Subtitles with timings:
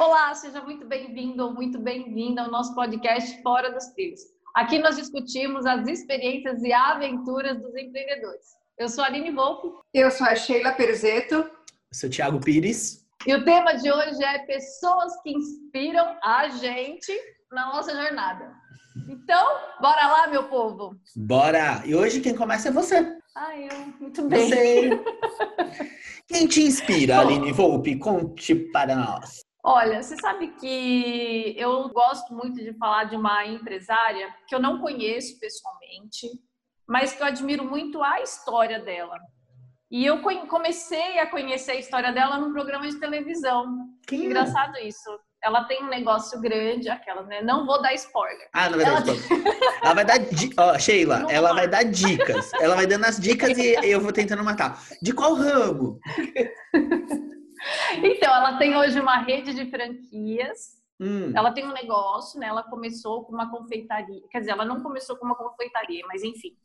[0.00, 4.20] Olá, seja muito bem-vindo ou muito bem-vinda ao nosso podcast Fora dos Trilhos.
[4.54, 8.46] Aqui nós discutimos as experiências e aventuras dos empreendedores.
[8.78, 9.68] Eu sou a Aline Wolff.
[9.92, 11.34] Eu sou a Sheila Perzeto.
[11.34, 11.50] Eu
[11.92, 13.04] sou o Thiago Pires.
[13.26, 17.12] E o tema de hoje é pessoas que inspiram a gente
[17.50, 18.54] na nossa jornada.
[19.08, 19.46] Então,
[19.80, 20.94] bora lá, meu povo?
[21.16, 21.82] Bora!
[21.84, 23.18] E hoje quem começa é você.
[23.34, 23.94] Ah, eu.
[23.98, 24.48] Muito bem.
[24.48, 24.90] Você.
[26.28, 27.98] quem te inspira, Aline Volpe?
[27.98, 29.47] Conte para nós.
[29.70, 34.80] Olha, você sabe que eu gosto muito de falar de uma empresária que eu não
[34.80, 36.26] conheço pessoalmente,
[36.88, 39.14] mas que eu admiro muito a história dela.
[39.90, 43.90] E eu comecei a conhecer a história dela num programa de televisão.
[44.06, 45.10] Que engraçado isso.
[45.44, 47.42] Ela tem um negócio grande, aquela, né?
[47.42, 48.48] Não vou dar spoiler.
[48.54, 49.00] Ah, não vai ela...
[49.02, 49.58] dar spoiler.
[49.82, 50.18] ela vai dar.
[50.56, 51.68] Ó, oh, Sheila, não ela vai.
[51.68, 52.54] vai dar dicas.
[52.54, 54.82] Ela vai dando as dicas e eu vou tentando matar.
[55.02, 56.00] De qual ramo?
[58.02, 60.78] Então, ela tem hoje uma rede de franquias.
[61.00, 61.32] Hum.
[61.34, 62.46] Ela tem um negócio, né?
[62.46, 64.22] Ela começou com uma confeitaria.
[64.30, 66.56] Quer dizer, ela não começou com uma confeitaria, mas enfim.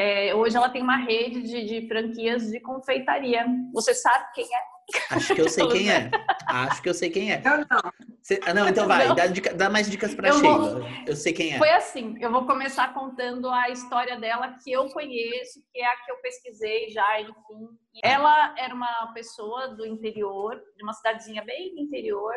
[0.00, 3.44] É, hoje ela tem uma rede de, de, franquias de confeitaria.
[3.72, 4.62] Você sabe quem é?
[5.10, 6.10] Acho que eu sei quem é.
[6.46, 7.42] Acho que eu sei quem é.
[7.44, 7.92] Eu não.
[8.22, 10.78] Você, ah, não, então vai, dá, dica, dá, mais dicas para Sheila.
[10.78, 11.58] Vou, eu sei quem é.
[11.58, 15.96] Foi assim, eu vou começar contando a história dela que eu conheço, que é a
[15.96, 17.68] que eu pesquisei já, enfim.
[18.00, 22.34] Ela era uma pessoa do interior, de uma cidadezinha bem interior.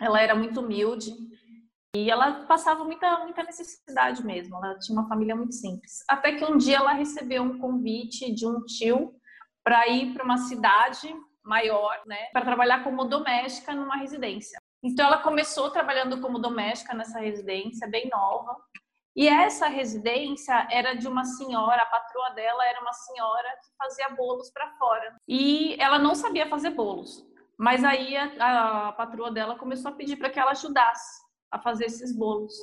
[0.00, 1.10] Ela era muito humilde
[1.94, 4.56] e ela passava muita, muita necessidade mesmo.
[4.56, 6.02] Ela tinha uma família muito simples.
[6.08, 9.14] Até que um dia ela recebeu um convite de um tio
[9.62, 14.58] para ir para uma cidade maior, né, para trabalhar como doméstica numa residência.
[14.82, 18.56] Então ela começou trabalhando como doméstica nessa residência, bem nova.
[19.14, 24.08] E essa residência era de uma senhora, a patroa dela era uma senhora que fazia
[24.16, 25.14] bolos para fora.
[25.28, 27.22] E ela não sabia fazer bolos.
[27.58, 31.21] Mas aí a, a patroa dela começou a pedir para que ela ajudasse
[31.52, 32.54] a fazer esses bolos.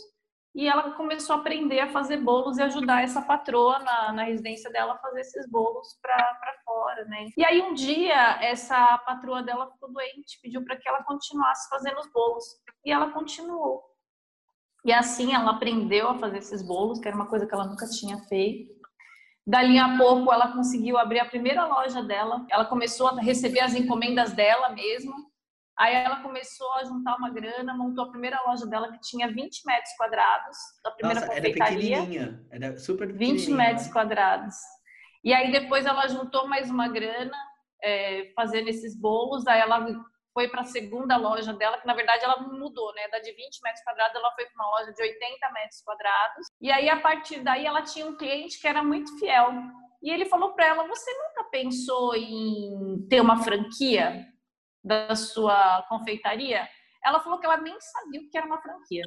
[0.55, 4.69] E ela começou a aprender a fazer bolos e ajudar essa patroa na, na residência
[4.71, 7.27] dela a fazer esses bolos para fora, né?
[7.37, 11.99] E aí um dia essa patroa dela ficou doente, pediu para que ela continuasse fazendo
[11.99, 12.43] os bolos.
[12.83, 13.83] E ela continuou.
[14.83, 17.87] E assim ela aprendeu a fazer esses bolos, que era uma coisa que ela nunca
[17.87, 18.73] tinha feito.
[19.45, 22.45] Dali a pouco ela conseguiu abrir a primeira loja dela.
[22.49, 25.29] Ela começou a receber as encomendas dela mesmo
[25.79, 29.65] Aí ela começou a juntar uma grana, montou a primeira loja dela que tinha 20
[29.65, 31.95] metros quadrados, a primeira Nossa, confeitaria.
[31.95, 33.37] Era pequenininha, era super pequenininha.
[33.37, 34.55] 20 metros quadrados.
[35.23, 37.37] E aí depois ela juntou mais uma grana
[37.81, 39.87] é, fazendo esses bolos, aí ela
[40.33, 43.07] foi para a segunda loja dela, que na verdade ela mudou, né?
[43.07, 46.47] Da de 20 metros quadrados, ela foi para uma loja de 80 metros quadrados.
[46.61, 49.49] E aí, a partir daí, ela tinha um cliente que era muito fiel.
[50.03, 54.27] E ele falou para ela: Você nunca pensou em ter uma franquia?
[54.83, 56.67] Da sua confeitaria,
[57.03, 59.03] ela falou que ela nem sabia o que era uma franquia.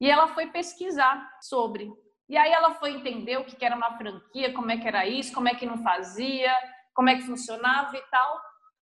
[0.00, 1.90] E ela foi pesquisar sobre.
[2.28, 5.32] E aí ela foi entender o que era uma franquia, como é que era isso,
[5.32, 6.52] como é que não fazia,
[6.94, 8.40] como é que funcionava e tal.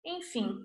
[0.04, 0.58] Enfim.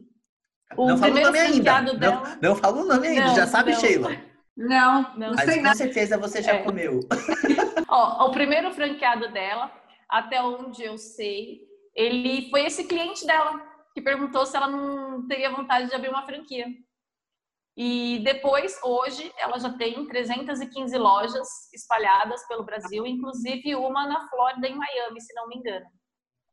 [0.78, 1.82] O não fala o nome ainda.
[1.82, 2.24] Dela...
[2.24, 3.80] Não, não fala o nome ainda, não, já sabe, não.
[3.80, 4.32] Sheila.
[4.56, 6.64] Não, não Mas com certeza você já é.
[6.64, 7.00] comeu.
[7.90, 9.72] Ó, o primeiro franqueado dela,
[10.10, 11.62] até onde eu sei,
[11.96, 13.62] ele foi esse cliente dela
[13.94, 16.66] que perguntou se ela não teria vontade de abrir uma franquia.
[17.76, 24.68] E depois, hoje, ela já tem 315 lojas espalhadas pelo Brasil, inclusive uma na Flórida,
[24.68, 25.86] em Miami, se não me engano.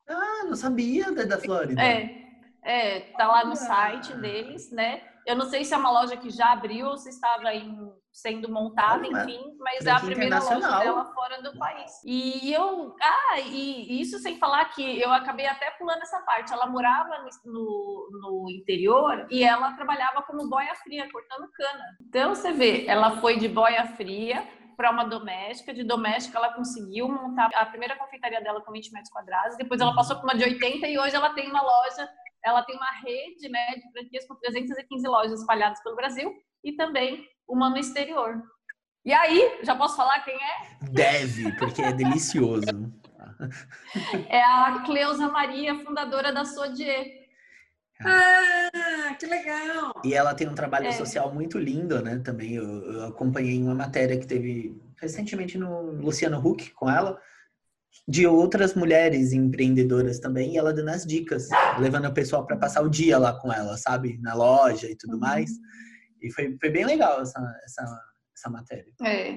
[0.08, 1.82] Ah, não sabia da, da Flórida.
[1.82, 2.28] É,
[2.62, 5.02] é, tá lá no site deles, né?
[5.28, 8.50] Eu não sei se é uma loja que já abriu ou se estava em sendo
[8.50, 11.92] montada, enfim, mas é a primeira loja dela fora do país.
[12.02, 16.50] E eu, ah, e isso sem falar que eu acabei até pulando essa parte.
[16.50, 17.10] Ela morava
[17.44, 21.84] no, no interior e ela trabalhava como boia fria, cortando cana.
[22.00, 25.74] Então você vê, ela foi de boia fria para uma doméstica.
[25.74, 29.56] De doméstica, ela conseguiu montar a primeira confeitaria dela com 20 metros quadrados.
[29.56, 32.08] Depois, ela passou para uma de 80 e hoje ela tem uma loja.
[32.44, 36.32] Ela tem uma rede né, de franquias com 315 lojas espalhadas pelo Brasil
[36.64, 38.42] e também uma no exterior.
[39.04, 40.90] E aí, já posso falar quem é?
[40.90, 42.66] Deve, porque é delicioso.
[44.28, 47.18] é a Cleusa Maria, fundadora da Sodier.
[48.00, 49.92] Ah, que legal!
[50.04, 50.92] E ela tem um trabalho é.
[50.92, 52.18] social muito lindo, né?
[52.18, 57.20] Também eu, eu, acompanhei uma matéria que teve recentemente no Luciano Huck com ela,
[58.08, 61.48] de outras mulheres empreendedoras também, e ela dando as dicas,
[61.78, 64.18] levando o pessoal para passar o dia lá com ela, sabe?
[64.22, 65.20] Na loja e tudo uhum.
[65.20, 65.50] mais.
[66.22, 68.00] E foi, foi bem legal essa, essa,
[68.34, 68.92] essa matéria.
[69.02, 69.36] É.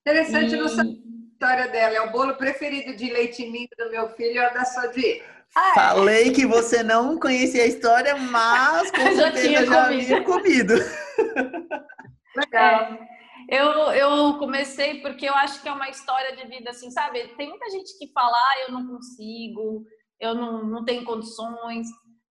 [0.00, 0.58] Interessante, e...
[0.58, 1.96] não saber a história dela.
[1.96, 5.22] É o bolo preferido de leite ninho do meu filho, é da sua de
[5.56, 5.74] Ah, é.
[5.74, 10.02] Falei que você não conhecia a história, mas com já tinha já comido.
[10.02, 10.74] havia comido.
[12.36, 12.92] Legal.
[12.92, 13.17] É,
[13.48, 17.28] eu, eu comecei porque eu acho que é uma história de vida, assim, sabe?
[17.28, 19.86] Tem muita gente que fala, ah, eu não consigo,
[20.20, 21.86] eu não, não tenho condições.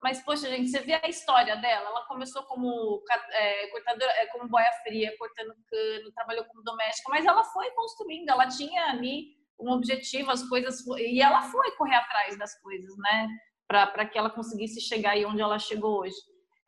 [0.00, 1.88] Mas, poxa, gente, você vê a história dela.
[1.88, 3.02] Ela começou como
[3.32, 8.30] é, cortadora, é, como boia fria, cortando cano, trabalhou como doméstica, mas ela foi construindo,
[8.30, 13.28] ela tinha ali um objetivo, as coisas, e ela foi correr atrás das coisas, né?
[13.66, 16.16] Para que ela conseguisse chegar aí onde ela chegou hoje.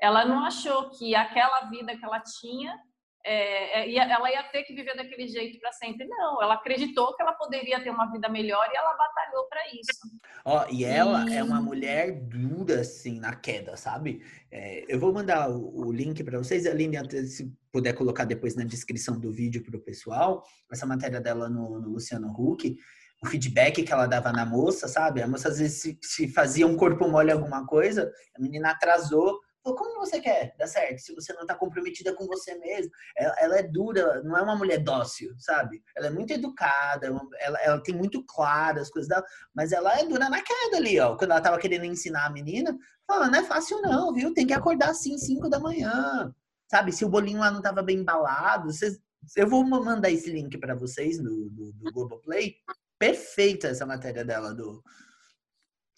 [0.00, 2.76] Ela não achou que aquela vida que ela tinha
[3.24, 6.06] é, é ela ia ter que viver daquele jeito para sempre.
[6.06, 10.00] Não, ela acreditou que ela poderia ter uma vida melhor e ela batalhou para isso.
[10.44, 11.34] Ó, e ela e...
[11.34, 14.22] é uma mulher dura, assim, na queda, sabe?
[14.50, 18.64] É, eu vou mandar o, o link para vocês, Aline, se puder colocar depois na
[18.64, 22.76] descrição do vídeo para o pessoal, essa matéria dela no, no Luciano Huck,
[23.22, 25.22] o feedback que ela dava na moça, sabe?
[25.22, 29.38] A moça às vezes se, se fazia um corpo mole alguma coisa, a menina atrasou
[29.62, 32.90] como você quer dar certo se você não está comprometida com você mesmo?
[33.16, 35.82] Ela, ela, é dura, não é uma mulher dócil, sabe?
[35.96, 39.24] Ela é muito educada, é ela, ela tem muito claro as coisas dela,
[39.54, 41.16] mas ela é dura na queda ali, ó.
[41.16, 42.76] Quando ela tava querendo ensinar a menina,
[43.06, 44.34] fala, não é fácil não, viu?
[44.34, 46.34] Tem que acordar assim, 5 da manhã.
[46.68, 48.98] Sabe, se o bolinho lá não tava bem embalado, vocês,
[49.36, 52.56] eu vou mandar esse link para vocês do, do, do Globoplay.
[52.98, 54.82] Perfeita essa matéria dela do,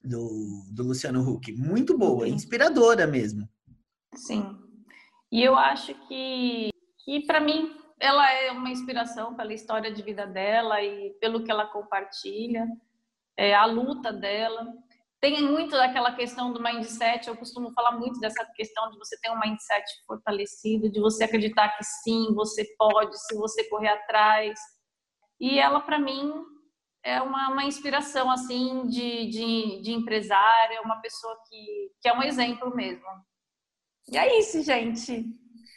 [0.02, 1.52] do, do Luciano Huck.
[1.52, 3.48] Muito boa, inspiradora mesmo.
[4.14, 4.58] Sim.
[5.30, 6.70] E eu acho que,
[7.04, 11.50] que para mim, ela é uma inspiração pela história de vida dela e pelo que
[11.50, 12.66] ela compartilha,
[13.36, 14.66] é, a luta dela.
[15.20, 19.30] Tem muito daquela questão do mindset, eu costumo falar muito dessa questão de você ter
[19.30, 24.58] um mindset fortalecido, de você acreditar que sim, você pode, se você correr atrás.
[25.40, 26.30] E ela, para mim,
[27.02, 32.22] é uma, uma inspiração, assim, de, de, de empresária, uma pessoa que, que é um
[32.22, 33.06] exemplo mesmo.
[34.10, 35.26] E é isso, gente.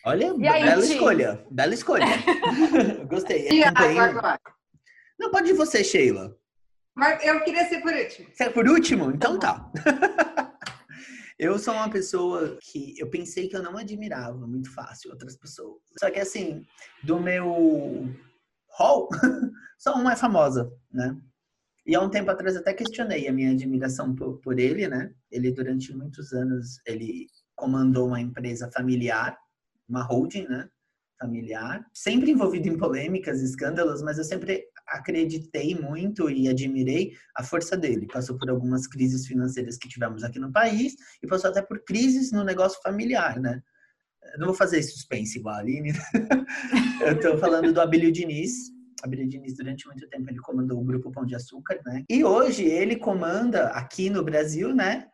[0.06, 1.46] Olha, e bela aí, escolha.
[1.52, 2.06] Bela escolha.
[3.10, 3.50] Gostei.
[3.50, 4.40] E agora?
[5.20, 6.38] Não, pode ir você, Sheila.
[6.96, 8.28] Mas eu queria ser por último.
[8.34, 9.12] Você é por último?
[9.12, 9.72] Então tá.
[11.38, 15.82] eu sou uma pessoa que eu pensei que eu não admirava muito fácil outras pessoas.
[16.00, 16.66] Só que assim,
[17.04, 18.10] do meu
[18.78, 19.10] hall,
[19.78, 21.16] só uma é famosa, né?
[21.86, 25.14] E há um tempo atrás até questionei a minha admiração por, por ele, né?
[25.32, 27.28] Ele durante muitos anos ele
[27.58, 29.38] comandou uma empresa familiar,
[29.90, 30.70] uma holding, né?
[31.20, 37.76] Familiar, sempre envolvido em polêmicas, escândalos, mas eu sempre acreditei muito e admirei a força
[37.76, 38.06] dele.
[38.06, 42.32] Passou por algumas crises financeiras que tivemos aqui no país e passou até por crises
[42.32, 43.62] no negócio familiar, né?
[44.34, 45.92] Eu não vou fazer suspense igual a Aline.
[47.02, 48.72] eu estou falando do Abílio Diniz.
[49.02, 52.04] Abílio Diniz, durante muito tempo, ele comandou o Grupo Pão de Açúcar, né?
[52.08, 55.08] E hoje ele comanda aqui no Brasil, né?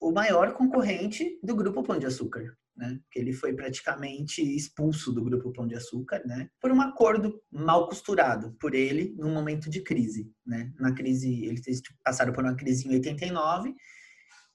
[0.00, 3.00] O maior concorrente do Grupo Pão de Açúcar, né?
[3.10, 6.48] Que ele foi praticamente expulso do Grupo Pão de Açúcar, né?
[6.60, 10.72] Por um acordo mal costurado por ele num momento de crise, né?
[10.78, 13.74] Na crise, eles passaram por uma crise em 89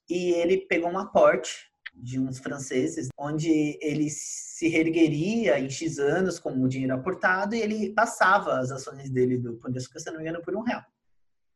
[0.09, 6.39] e ele pegou um aporte de uns franceses, onde ele se reergueria em X anos
[6.39, 10.09] com o dinheiro aportado e ele passava as ações dele do Pão de Açúcar, se
[10.09, 10.81] não me engano, por um real.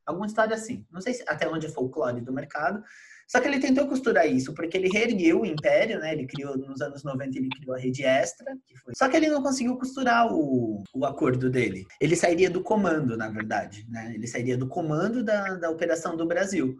[0.08, 0.86] Alguma história assim.
[0.92, 2.82] Não sei até onde é folclore do mercado,
[3.28, 6.14] só que ele tentou costurar isso, porque ele reergueu o império, né?
[6.14, 8.58] Ele criou, nos anos 90, ele criou a rede extra.
[8.84, 8.94] Foi...
[8.96, 11.86] Só que ele não conseguiu costurar o, o acordo dele.
[12.00, 14.14] Ele sairia do comando, na verdade, né?
[14.16, 16.78] Ele sairia do comando da, da operação do Brasil.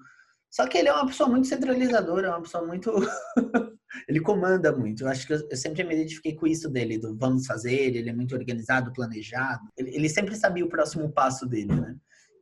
[0.50, 2.94] Só que ele é uma pessoa muito centralizadora, é uma pessoa muito.
[4.08, 5.04] ele comanda muito.
[5.04, 8.10] Eu acho que eu, eu, sempre me identifiquei com isso dele, do vamos fazer, ele
[8.10, 9.68] é muito organizado, planejado.
[9.78, 11.94] Ele, ele sempre sabia o próximo passo dele, né?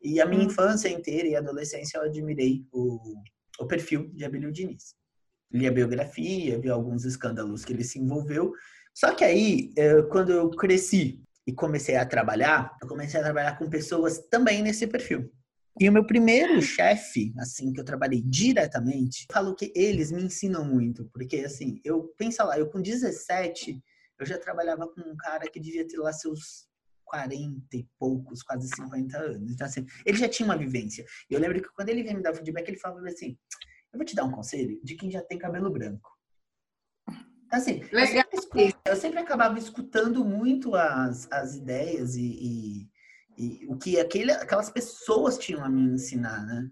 [0.05, 0.47] E a minha uhum.
[0.47, 2.99] infância inteira e adolescência eu admirei o,
[3.59, 4.93] o perfil de Abílio Diniz.
[5.51, 8.53] Li a biografia, vi alguns escândalos que ele se envolveu.
[8.93, 13.57] Só que aí, é, quando eu cresci e comecei a trabalhar, eu comecei a trabalhar
[13.57, 15.31] com pessoas também nesse perfil.
[15.79, 20.63] E o meu primeiro chefe, assim, que eu trabalhei diretamente, falou que eles me ensinam
[20.63, 23.83] muito, porque assim, eu pensa lá, eu com 17,
[24.19, 26.67] eu já trabalhava com um cara que devia ter lá seus
[27.05, 29.51] 40 e poucos, quase 50 anos.
[29.51, 31.05] Então, assim, ele já tinha uma vivência.
[31.29, 33.37] E eu lembro que quando ele veio me dar feedback, ele falava assim:
[33.93, 36.09] Eu vou te dar um conselho de quem já tem cabelo branco.
[37.45, 42.89] Então, assim, eu sempre, eu sempre, acabava escutando muito as, as ideias e, e,
[43.37, 46.69] e, o que aquele, aquelas pessoas tinham a me ensinar, né?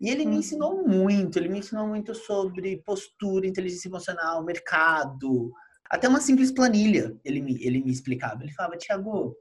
[0.00, 0.38] E ele me uhum.
[0.38, 5.52] ensinou muito, ele me ensinou muito sobre postura, inteligência emocional, mercado,
[5.90, 8.42] até uma simples planilha, ele me, ele me explicava.
[8.42, 9.36] Ele falava, Tiago,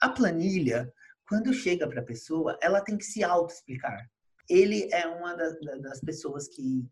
[0.00, 0.92] a planilha,
[1.28, 4.08] quando chega para a pessoa, ela tem que se auto-explicar.
[4.48, 6.86] ele é uma das, das pessoas que,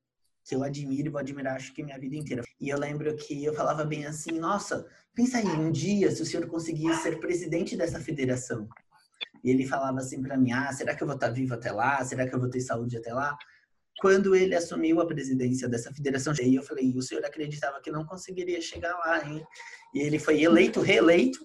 [0.44, 2.42] que eu admiro e vou admirar, acho que minha vida inteira.
[2.60, 6.26] E eu lembro que eu falava bem assim, nossa, pensa aí, um dia, se o
[6.26, 8.68] senhor conseguir ser presidente dessa federação.
[9.44, 12.04] E ele falava assim para mim, ah, será que eu vou estar vivo até lá?
[12.04, 13.36] Será que eu vou ter saúde até lá?
[14.02, 18.60] Quando ele assumiu a presidência dessa federação, eu falei, o senhor acreditava que não conseguiria
[18.60, 19.46] chegar lá, hein?
[19.94, 21.38] E ele foi eleito, reeleito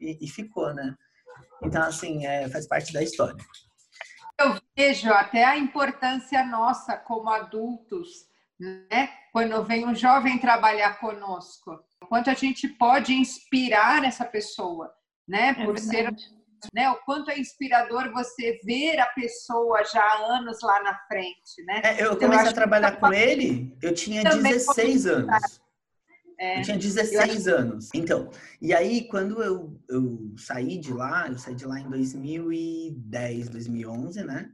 [0.00, 0.94] e, e ficou, né?
[1.60, 3.36] Então, assim, é, faz parte da história.
[4.38, 8.28] Eu vejo até a importância nossa como adultos,
[8.60, 9.10] né?
[9.32, 14.88] Quando vem um jovem trabalhar conosco, quanto a gente pode inspirar essa pessoa,
[15.26, 15.48] né?
[15.48, 16.14] É Por ser
[16.72, 16.90] né?
[16.90, 21.80] O quanto é inspirador você ver a pessoa já há anos lá na frente, né?
[21.84, 25.60] É, eu comecei eu a trabalhar com ele, eu tinha 16 anos.
[26.38, 27.88] É, eu tinha 16 eu anos.
[27.94, 28.30] Então,
[28.60, 34.24] e aí quando eu, eu saí de lá, eu saí de lá em 2010, 2011,
[34.24, 34.50] né?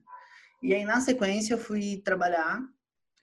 [0.63, 2.61] E aí na sequência eu fui trabalhar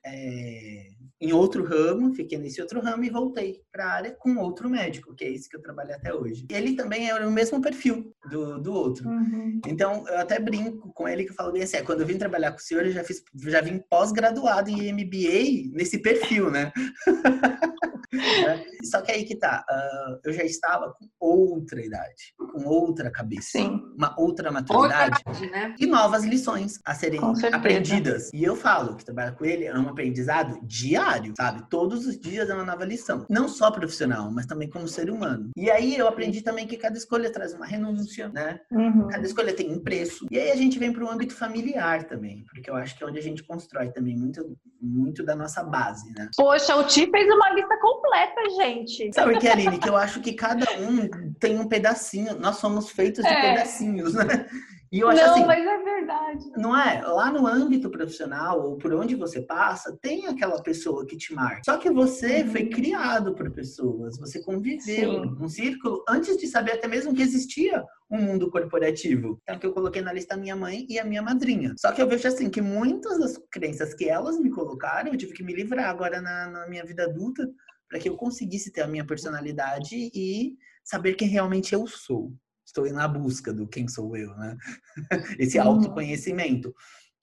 [0.04, 0.88] é,
[1.20, 5.14] em outro ramo, fiquei nesse outro ramo e voltei para a área com outro médico,
[5.14, 6.46] que é esse que eu trabalho até hoje.
[6.50, 9.08] E ele também é o mesmo perfil do, do outro.
[9.08, 9.60] Uhum.
[9.66, 12.18] Então, eu até brinco com ele que eu falo bem assim, é, quando eu vim
[12.18, 16.72] trabalhar com o senhor, eu já, fiz, já vim pós-graduado em MBA nesse perfil, né?
[18.12, 18.64] Né?
[18.84, 23.58] Só que aí que tá, uh, eu já estava com outra idade, com outra cabeça,
[23.58, 23.82] Sim.
[23.96, 25.74] uma outra maturidade outra, né?
[25.78, 27.20] e novas lições a serem
[27.52, 28.30] aprendidas.
[28.32, 31.68] E eu falo que trabalhar com ele é um aprendizado diário, sabe?
[31.68, 35.50] Todos os dias é uma nova lição, não só profissional, mas também como ser humano.
[35.56, 38.60] E aí eu aprendi também que cada escolha traz uma renúncia, né?
[38.70, 39.08] Uhum.
[39.08, 40.26] Cada escolha tem um preço.
[40.30, 43.06] E aí a gente vem para o âmbito familiar também, porque eu acho que é
[43.06, 46.30] onde a gente constrói também muito, muito da nossa base, né?
[46.36, 49.14] Poxa, o Ti fez uma lista completa completa, gente.
[49.14, 49.78] Sabe o que, Aline?
[49.78, 52.38] Que eu acho que cada um tem um pedacinho.
[52.38, 53.40] Nós somos feitos de é.
[53.40, 54.46] pedacinhos, né?
[54.90, 56.44] E eu acho não, assim, mas é verdade.
[56.56, 57.02] Não é?
[57.02, 61.60] Lá no âmbito profissional, ou por onde você passa, tem aquela pessoa que te marca.
[61.64, 62.50] Só que você uhum.
[62.52, 64.80] foi criado por pessoas, você conviveu
[65.24, 65.36] Sim.
[65.38, 69.38] num círculo antes de saber até mesmo que existia um mundo corporativo.
[69.42, 71.74] Então, que eu coloquei na lista a minha mãe e a minha madrinha.
[71.76, 75.34] Só que eu vejo assim que muitas das crenças que elas me colocaram, eu tive
[75.34, 77.46] que me livrar agora na, na minha vida adulta
[77.88, 82.32] para que eu conseguisse ter a minha personalidade e saber quem realmente eu sou.
[82.64, 84.56] Estou na busca do quem sou eu, né?
[85.38, 86.74] Esse autoconhecimento.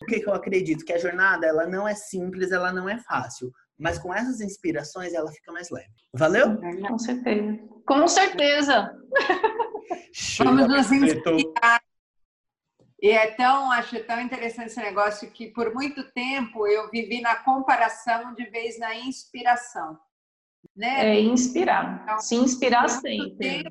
[0.01, 0.83] O que, que eu acredito?
[0.83, 3.51] Que a jornada, ela não é simples, ela não é fácil.
[3.77, 5.89] Mas com essas inspirações, ela fica mais leve.
[6.13, 6.57] Valeu?
[6.87, 7.59] Com certeza.
[7.85, 8.91] Com certeza.
[10.39, 11.81] Vamos nos inspirar.
[13.01, 17.35] E é tão, acho tão interessante esse negócio que por muito tempo eu vivi na
[17.35, 19.99] comparação de vez na inspiração
[20.75, 21.15] né?
[21.15, 22.01] É inspirar.
[22.03, 23.63] Então, se inspirar sempre.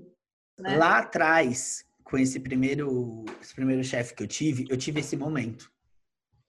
[0.59, 0.77] né?
[0.77, 5.71] Lá atrás, com esse primeiro, esse primeiro chefe que eu tive, eu tive esse momento.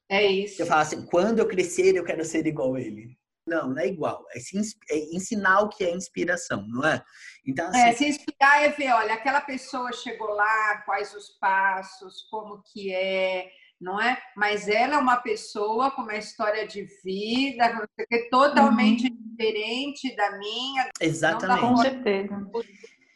[0.10, 0.62] É isso.
[0.62, 3.18] Eu falo assim, quando eu crescer, eu quero ser igual a ele.
[3.48, 4.26] Não, não é igual.
[4.34, 4.58] É, se,
[4.90, 7.02] é ensinar o que é inspiração, não é?
[7.46, 7.90] Então, é, assim...
[7.90, 12.92] é, se inspirar é ver, olha, aquela pessoa chegou lá, quais os passos, como que
[12.92, 14.18] é, não é?
[14.36, 19.18] Mas ela é uma pessoa com uma história de vida que totalmente uhum.
[19.30, 20.90] diferente da minha.
[21.00, 21.60] Exatamente.
[21.62, 22.52] Com certeza.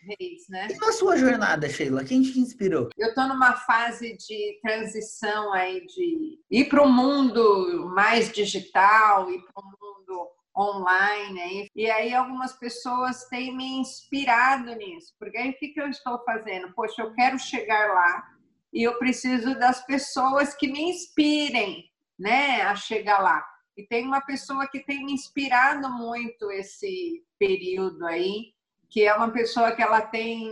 [0.02, 0.68] Reis, né?
[0.72, 2.90] E na sua jornada, Sheila, quem te inspirou?
[2.98, 9.44] Eu estou numa fase de transição aí de ir para o mundo mais digital, ir
[9.44, 11.68] para o mundo online aí.
[11.76, 15.14] E aí algumas pessoas têm me inspirado nisso.
[15.20, 16.74] Porque aí o que, que eu estou fazendo?
[16.74, 18.39] Poxa, eu quero chegar lá
[18.72, 23.46] e eu preciso das pessoas que me inspirem, né, a chegar lá.
[23.76, 28.54] E tem uma pessoa que tem me inspirado muito esse período aí,
[28.90, 30.52] que é uma pessoa que ela tem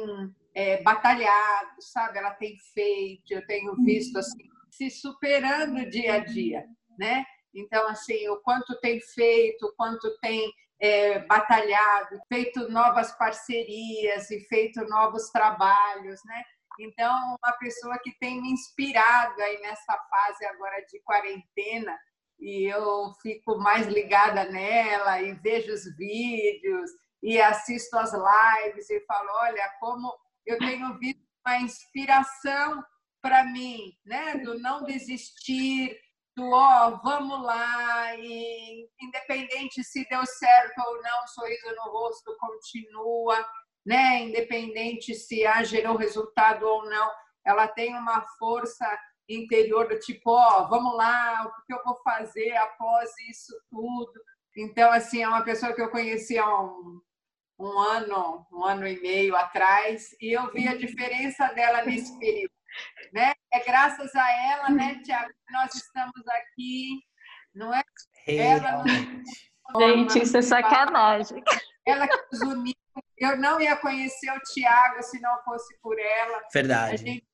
[0.54, 2.18] é, batalhado, sabe?
[2.18, 6.66] Ela tem feito, eu tenho visto assim, se superando dia a dia,
[6.98, 7.26] né?
[7.54, 14.40] Então, assim, o quanto tem feito, o quanto tem é, batalhado, feito novas parcerias e
[14.42, 16.44] feito novos trabalhos, né?
[16.80, 21.98] Então, uma pessoa que tem me inspirado aí nessa fase agora de quarentena,
[22.40, 26.92] e eu fico mais ligada nela e vejo os vídeos
[27.22, 30.14] e assisto as lives e falo, olha, como
[30.46, 32.84] eu tenho visto uma inspiração
[33.22, 34.38] para mim, né?
[34.38, 36.00] Do não desistir,
[36.36, 42.38] do ó, oh, vamos lá, e independente se deu certo ou não, sorriso no rosto
[42.38, 43.44] continua
[43.88, 44.22] né?
[44.24, 47.10] Independente se a gerou resultado ou não,
[47.46, 48.86] ela tem uma força
[49.30, 54.12] interior do tipo, ó, oh, vamos lá, o que eu vou fazer após isso tudo.
[54.58, 57.00] Então, assim, é uma pessoa que eu conheci há um,
[57.58, 62.52] um ano, um ano e meio atrás, e eu vi a diferença dela nesse período.
[63.14, 63.34] Né?
[63.54, 67.00] é graças a ela, né, Tiago, que nós estamos aqui,
[67.56, 67.82] não é?
[68.28, 68.84] Ela
[69.80, 71.42] Gente, isso é sacanagem.
[71.86, 72.76] Ela que nos uniu.
[73.18, 76.44] Eu não ia conhecer o Tiago se não fosse por ela.
[76.54, 76.98] Verdade.
[76.98, 77.28] Gente,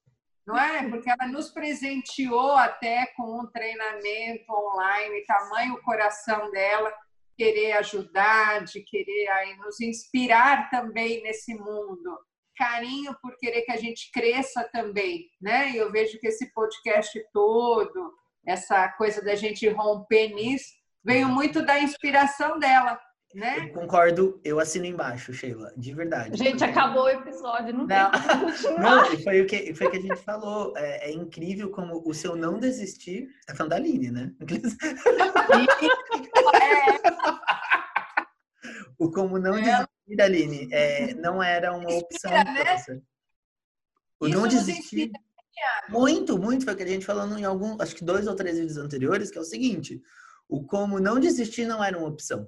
[0.45, 0.89] não é?
[0.89, 6.93] Porque ela nos presenteou até com um treinamento online, tamanho coração dela,
[7.37, 12.17] querer ajudar, de querer aí nos inspirar também nesse mundo.
[12.55, 15.71] Carinho por querer que a gente cresça também, né?
[15.71, 18.13] E eu vejo que esse podcast todo,
[18.45, 20.71] essa coisa da gente romper nisso,
[21.03, 22.99] veio muito da inspiração dela,
[23.33, 23.65] né?
[23.65, 26.37] Eu concordo, eu assino embaixo, Sheila, de verdade.
[26.37, 28.11] Gente, acabou o episódio, não, Não.
[28.11, 28.79] tem.
[28.79, 30.73] Não, foi o que, foi o que a gente falou.
[30.77, 33.27] É, é incrível como o seu não desistir.
[33.47, 34.31] Tá falando da Aline, né?
[34.39, 34.45] É,
[38.97, 39.61] O como não É.
[39.61, 42.31] desistir, Aline, é, não era uma opção.
[42.31, 42.63] Inspira, né?
[42.71, 43.01] nossa.
[44.19, 45.11] O Isso não desistir.
[45.89, 46.65] Muito, muito.
[46.65, 49.31] Foi o que a gente falou em algum, acho que dois ou três vídeos anteriores,
[49.31, 50.01] que é o seguinte:
[50.47, 52.47] o como não desistir não era uma opção.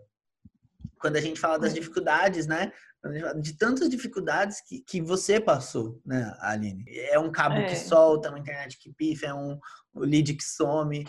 [1.06, 2.72] Quando a gente fala das dificuldades, né?
[3.00, 6.84] Quando a gente fala De tantas dificuldades que, que você passou, né, Aline?
[6.88, 7.66] É um cabo É.
[7.66, 9.60] que solta, é uma internet que pifa, é um
[9.96, 11.08] lead que some.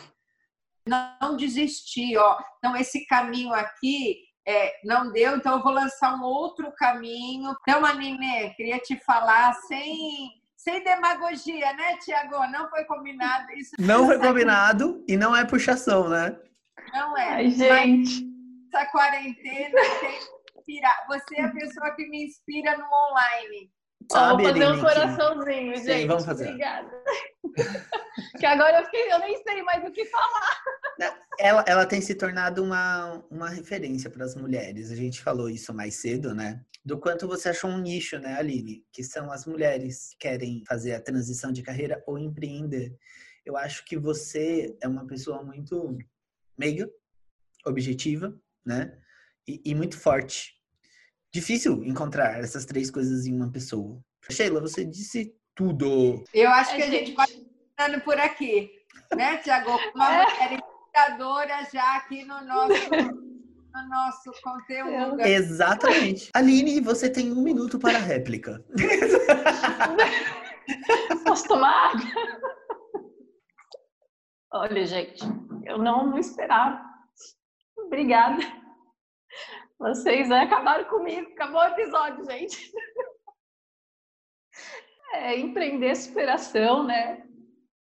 [0.86, 2.38] não desistir, ó.
[2.58, 7.56] Então esse caminho aqui é, não deu, então eu vou lançar um outro caminho.
[7.62, 12.46] Então, Aline, queria te falar sem sem demagogia, né, Tiago?
[12.50, 13.70] Não foi combinado isso.
[13.78, 16.36] Não foi combinado e não é puxação, né?
[16.92, 17.28] Não é.
[17.36, 18.35] Ai, gente.
[18.76, 21.06] Essa quarentena tem que inspirar.
[21.08, 23.70] Você é a pessoa que me inspira no online.
[24.12, 26.06] Ó, vou Sabe, fazer Aline, um que- coraçãozinho, Sim, gente.
[26.06, 26.44] vamos fazer.
[26.48, 27.02] Obrigada.
[28.38, 30.62] que agora eu, fiquei, eu nem sei mais o que falar.
[31.38, 34.90] Ela, ela tem se tornado uma, uma referência para as mulheres.
[34.92, 36.62] A gente falou isso mais cedo, né?
[36.84, 38.84] Do quanto você achou um nicho, né, Aline?
[38.92, 42.94] Que são as mulheres que querem fazer a transição de carreira ou empreender.
[43.44, 45.96] Eu acho que você é uma pessoa muito
[46.58, 46.88] meiga,
[47.64, 48.92] objetiva, né?
[49.46, 50.54] E, e muito forte.
[51.32, 54.00] Difícil encontrar essas três coisas em uma pessoa.
[54.30, 56.24] Sheila, você disse tudo.
[56.34, 58.70] Eu acho que a gente vai ficando por aqui,
[59.14, 59.70] né, Tiago?
[59.94, 60.24] Uma É.
[60.24, 65.20] mulher inspiradora já aqui no nosso, no nosso conteúdo.
[65.20, 66.30] Exatamente.
[66.34, 68.64] Aline, você tem um minuto para a réplica.
[71.24, 72.06] Posso tomar água?
[74.52, 75.22] Olha, gente,
[75.64, 76.80] eu não, não esperava.
[77.86, 78.42] Obrigada.
[79.78, 81.30] Vocês né, acabaram comigo.
[81.32, 82.72] Acabou o episódio, gente.
[85.12, 87.26] É, empreender é superação, né?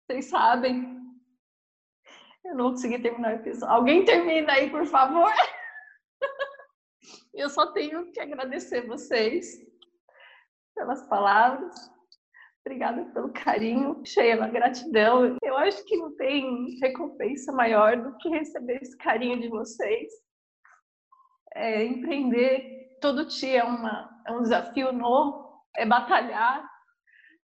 [0.06, 0.98] Vocês sabem.
[2.44, 3.74] Eu não vou conseguir terminar o episódio.
[3.74, 5.30] Alguém termina aí, por favor.
[7.34, 9.60] Eu só tenho que agradecer vocês
[10.74, 11.74] pelas palavras.
[12.64, 15.36] Obrigada pelo carinho, Sheila, gratidão.
[15.60, 20.10] Acho que não tem recompensa maior do que receber esse carinho de vocês.
[21.54, 26.64] É, empreender todo dia é, uma, é um desafio novo, é batalhar,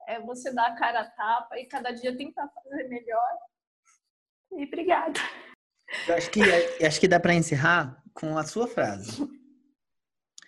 [0.07, 3.31] é você dar a cara a tapa e cada dia tentar fazer melhor.
[4.53, 5.19] E obrigada.
[6.07, 6.41] Eu acho que,
[6.85, 9.27] acho que dá para encerrar com a sua frase.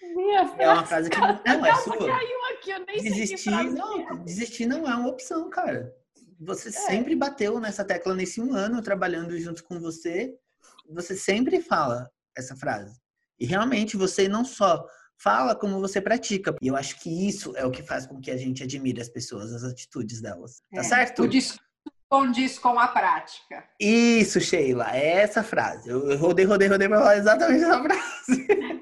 [0.02, 1.98] Minha É uma frase frase que não, não é capa sua.
[1.98, 3.84] caiu aqui, eu nem sei que Desistir frase que é.
[3.84, 5.99] não, desistir não é uma opção, cara.
[6.40, 10.34] Você sempre bateu nessa tecla nesse um ano trabalhando junto com você.
[10.90, 12.98] Você sempre fala essa frase.
[13.38, 14.86] E realmente você não só
[15.18, 16.56] fala como você pratica.
[16.62, 19.10] E eu acho que isso é o que faz com que a gente admire as
[19.10, 20.62] pessoas, as atitudes delas.
[20.74, 21.24] Tá É, certo?
[21.24, 21.60] O discurso
[22.10, 23.64] condiz com a prática.
[23.80, 25.90] Isso, Sheila, é essa frase.
[25.90, 28.48] Eu eu rodei, rodei, rodei pra falar exatamente essa frase.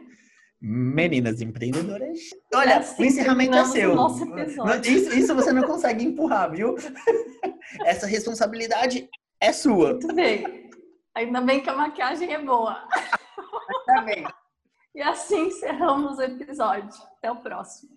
[0.60, 2.20] Meninas empreendedoras.
[2.54, 3.96] Olha, Assim o encerramento é seu.
[4.84, 6.76] Isso, isso você não consegue empurrar, viu?
[7.86, 9.08] Essa responsabilidade
[9.40, 9.92] é sua.
[9.92, 10.70] Muito bem.
[11.14, 12.88] Ainda bem que a maquiagem é boa.
[13.86, 14.26] Tá bem.
[14.96, 16.90] E assim encerramos o episódio.
[17.20, 17.97] Até o próximo.